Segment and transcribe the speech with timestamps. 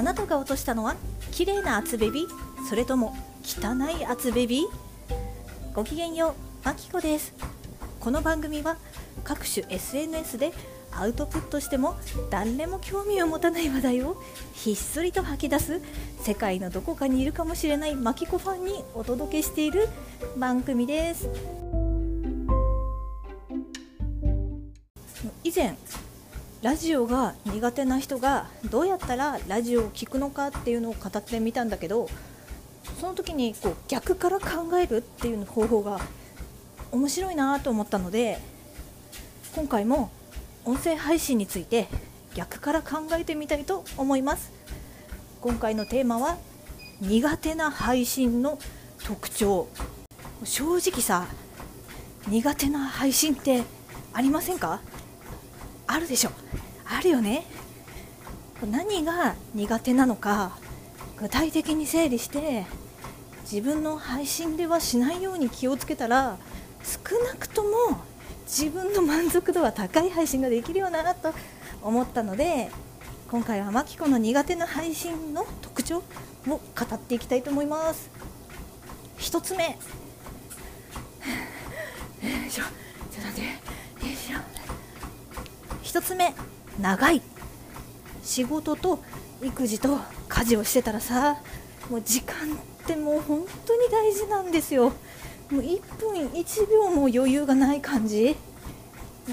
[0.00, 0.96] あなたが落としたのは
[1.30, 2.26] 綺麗な厚ベビ？
[2.70, 3.14] それとも
[3.44, 4.66] 汚い厚ベビ？
[5.74, 6.34] ごきげんよう
[6.64, 7.34] まきこです。
[8.00, 8.78] この番組は
[9.24, 10.52] 各種 SNS で
[10.90, 11.96] アウトプットしても
[12.30, 14.16] 誰も興味を持たない話題を
[14.54, 15.82] ひっそりと吐き出す
[16.22, 19.86] 世界のどこかにいるかもしれないマキコファンにお届けしている
[20.38, 21.28] 番組です。
[25.44, 25.76] 以前
[26.62, 32.08] ラジオが苦手な人がどうやったらラジオを聴くのかっていうのを語ってみたんだけど
[33.00, 34.46] その時にこう逆から考
[34.78, 35.98] えるっていう方法が
[36.92, 38.38] 面白いなと思ったので
[39.56, 40.10] 今回も
[40.66, 41.88] 音声配信について
[42.34, 44.52] 逆から考えてみたいと思います。
[45.40, 46.36] 今回のテーマは
[47.00, 48.58] 苦手な配信の
[49.04, 49.66] 特徴。
[50.44, 51.26] 正直さ
[52.28, 53.62] 苦手な配信って
[54.12, 54.80] ありませんか？
[55.92, 56.30] あるでしょ。
[56.86, 57.44] あるよね。
[58.70, 60.56] 何が苦手なのか
[61.18, 62.64] 具体的に整理して
[63.50, 66.36] 自分の配信ではしないように気をつけたら
[66.84, 67.70] 少なくとも
[68.44, 71.32] 自分の満足度は高い配信ができるようなと
[71.82, 72.70] 思ったので
[73.30, 76.02] 今回はマキコの苦手な配信の特徴を
[76.46, 76.60] 語
[76.94, 78.10] っていきたいと思います。
[79.18, 79.76] 1つ目。
[82.50, 83.79] ちょっと待って。
[85.90, 86.32] 1つ目
[86.80, 87.20] 長い。
[88.22, 89.00] 仕事と
[89.42, 91.38] 育児と家事をしてたらさ
[91.88, 94.92] もう時間ってもう本当に大事なんですよ。
[95.50, 98.36] もう1分1秒も余裕がない感じ。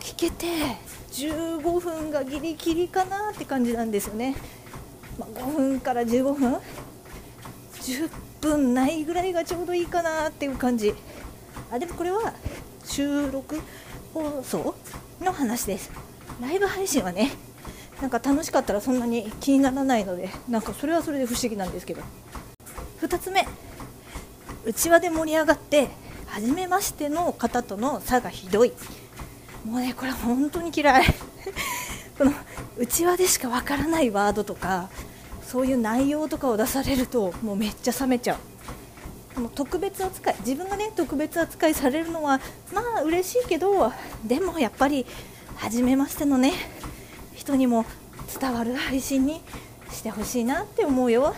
[0.00, 0.46] 聞けて
[1.12, 4.36] 15分がギリギリかなって感じなんですよね、
[5.18, 6.54] まあ、5分から15分。
[7.80, 10.94] 10分ないぐらいがちょうどいいかなっていう感じ。
[11.70, 12.34] あでもこれは
[12.84, 13.60] 収録
[14.12, 14.74] 放送
[15.20, 16.09] の話です。
[16.40, 17.30] ライブ配信はね
[18.00, 22.02] なんか楽しかったらそんなに気にならないのでなんかそれはそれで不思議なんですけど。
[23.02, 23.46] 2つ目
[24.64, 25.88] うちわで盛り上がって
[26.26, 28.72] 初めましての方との差がひどい。
[29.64, 31.04] もうねこれ本当に嫌い。
[32.18, 32.32] この
[32.76, 34.90] うちわでしかわからないワードとか
[35.42, 42.40] そういう内容とかを出されるともうめっちゃ冷めちゃう特別扱い自分がね特別扱いされるのは
[42.72, 43.92] まあ嬉しいけど
[44.24, 45.06] でもやっぱり
[45.60, 46.54] 初めましてのね
[47.34, 47.84] 人にも
[48.40, 49.42] 伝わる配信に
[49.90, 51.34] してほしいなって思うよ。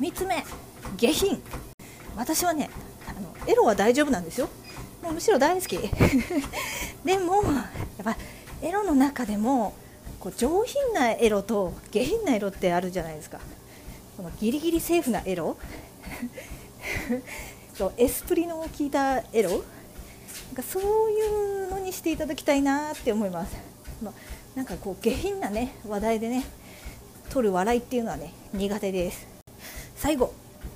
[0.00, 0.44] 3つ目
[0.96, 1.40] 下品。
[2.16, 2.68] 私はね
[3.08, 4.48] あのエロは大丈夫なんですよ。
[5.04, 5.78] もうむしろ大好き。
[7.04, 7.50] でもや
[8.02, 8.16] っぱ
[8.60, 9.72] エロの中でも
[10.18, 13.38] こう上品なエロと下品なエロってあるじゃないですか。
[14.16, 15.56] このギリギリセーフなエロ。
[17.96, 19.50] エスプリの効いたエロ。
[19.50, 19.60] なん
[20.56, 23.56] かそういうものにしていただきたいなって思います。
[24.02, 24.12] ま
[24.54, 26.44] なんかこう下品なね話題でね
[27.30, 29.26] 取る笑いっていうのはね苦手です。
[29.96, 30.32] 最後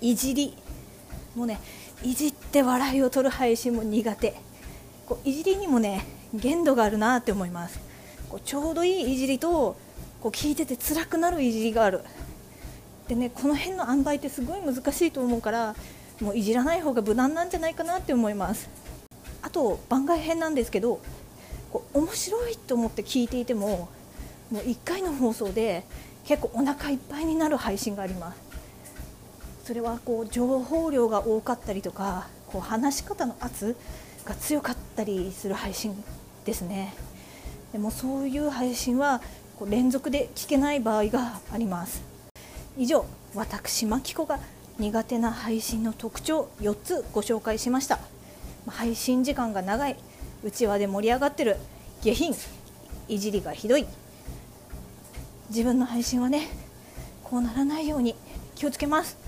[0.00, 0.56] いじり。
[1.34, 1.58] もうね
[2.02, 4.34] いじって笑いを取る配信も苦手。
[5.06, 7.80] こういじりにもね限度があるなって思います。
[8.28, 9.76] こうちょうどいいいじりと
[10.20, 12.02] こう聞いてて辛くなるいじりがある。
[13.08, 15.74] でねこの辺の塩梅ってすごい難しいと思うから
[16.20, 18.68] もういじらない方が無難なんじゃないかなって思います。
[19.44, 21.00] あと番外編なんですけど
[21.70, 23.90] こう面白いと思って聞いていても
[24.50, 25.84] もう1回の放送で
[26.24, 28.38] 結構お腹いっぱいになる配信があります。
[29.64, 33.76] それはこう情報量が多かったりとかこう話し方の圧
[34.24, 35.94] が強かったりする配信
[36.46, 36.94] ですね。
[37.72, 39.20] でもそういう配信は
[39.58, 42.02] こう連続で聞けない場合があります。
[42.78, 43.04] 以上
[43.34, 44.38] 私マキコが
[44.78, 47.98] 苦手な配信の特徴4つご紹介しました。
[48.66, 49.96] 配信時間が長い。
[50.42, 51.56] うちわで盛り上がってる
[52.02, 52.34] 下品。
[53.08, 53.86] いじりがひどい。
[55.50, 56.48] 自分の配信はね
[57.22, 58.14] こうならないように
[58.54, 59.18] 気をつけます。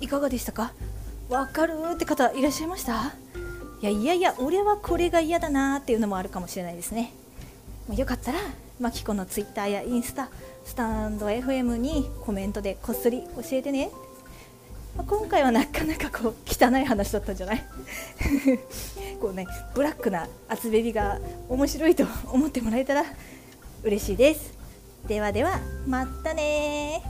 [0.00, 0.72] いかがでしたか？
[1.30, 3.14] わかるって方いらっしゃいました？
[3.80, 7.14] いやいやいや俺はこれが嫌だなっていうのもあるかもしれないですね。
[7.96, 8.38] よかったら
[8.80, 10.28] マキコのツイッターやインスタ
[10.64, 13.90] スタンド FM にコメントでこっそり教えてね、
[14.96, 17.64] まあ、今回はなかなかこう汚い話だったんじゃない？
[19.20, 23.04] こうねブラックな厚ベビが面白いと 思ってもらえたら
[23.82, 24.52] 嬉しいです。
[25.06, 27.02] ではではまたね